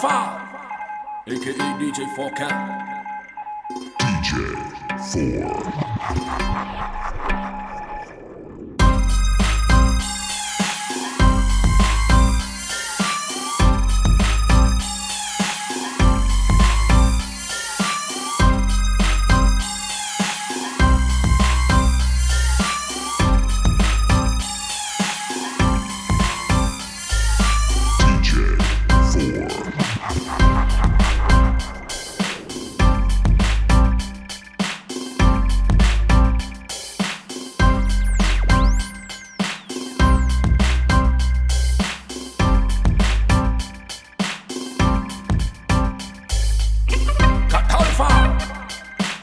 [0.00, 0.40] Alpha,
[1.26, 2.54] aka DJ 4Cat.
[3.98, 4.30] DJ
[4.96, 5.87] 4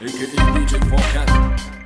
[0.06, 1.85] Blicke DJ Meeting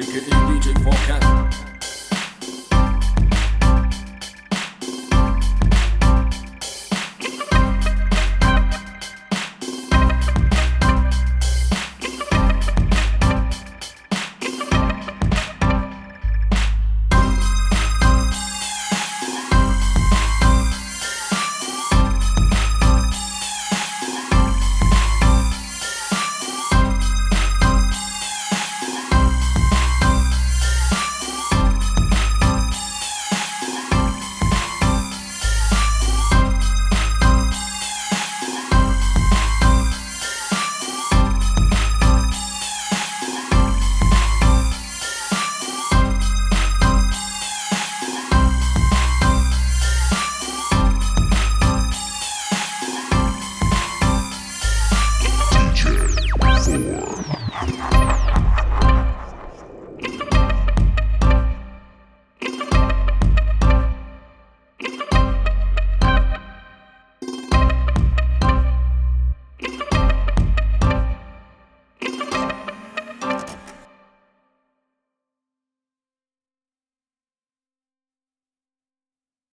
[0.00, 1.69] aka DJ Forecast.